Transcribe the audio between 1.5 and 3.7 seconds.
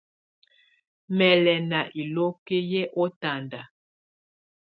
ná iloki yɛ́ ɔtanda.